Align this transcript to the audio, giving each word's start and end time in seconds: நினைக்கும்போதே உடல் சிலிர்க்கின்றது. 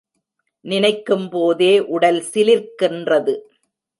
நினைக்கும்போதே 0.65 1.79
உடல் 1.87 2.21
சிலிர்க்கின்றது. 2.33 3.35